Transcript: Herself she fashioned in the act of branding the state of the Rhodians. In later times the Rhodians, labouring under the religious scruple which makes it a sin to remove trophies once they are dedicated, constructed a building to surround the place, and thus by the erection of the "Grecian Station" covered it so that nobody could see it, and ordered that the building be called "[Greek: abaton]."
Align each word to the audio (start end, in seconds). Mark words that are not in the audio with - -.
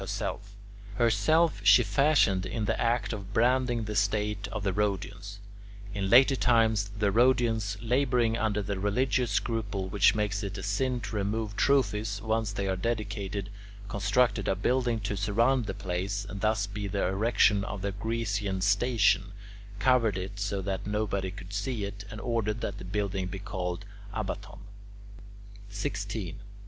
Herself 0.97 1.61
she 1.63 1.83
fashioned 1.83 2.47
in 2.47 2.65
the 2.65 2.81
act 2.81 3.13
of 3.13 3.33
branding 3.35 3.83
the 3.83 3.95
state 3.95 4.47
of 4.47 4.63
the 4.63 4.73
Rhodians. 4.73 5.37
In 5.93 6.09
later 6.09 6.35
times 6.35 6.89
the 6.97 7.11
Rhodians, 7.11 7.77
labouring 7.83 8.35
under 8.35 8.63
the 8.63 8.79
religious 8.79 9.29
scruple 9.29 9.89
which 9.89 10.15
makes 10.15 10.41
it 10.41 10.57
a 10.57 10.63
sin 10.63 11.01
to 11.01 11.15
remove 11.17 11.55
trophies 11.55 12.19
once 12.19 12.51
they 12.51 12.67
are 12.67 12.75
dedicated, 12.75 13.51
constructed 13.87 14.47
a 14.47 14.55
building 14.55 14.99
to 15.01 15.15
surround 15.15 15.67
the 15.67 15.75
place, 15.75 16.25
and 16.27 16.41
thus 16.41 16.65
by 16.65 16.87
the 16.87 17.05
erection 17.09 17.63
of 17.63 17.83
the 17.83 17.91
"Grecian 17.91 18.61
Station" 18.61 19.33
covered 19.77 20.17
it 20.17 20.39
so 20.39 20.63
that 20.63 20.87
nobody 20.87 21.29
could 21.29 21.53
see 21.53 21.83
it, 21.83 22.05
and 22.09 22.19
ordered 22.21 22.61
that 22.61 22.79
the 22.79 22.85
building 22.85 23.27
be 23.27 23.37
called 23.37 23.85
"[Greek: 24.11 24.39
abaton]." 25.75 26.37